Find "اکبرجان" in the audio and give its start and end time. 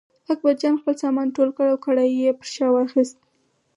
0.33-0.75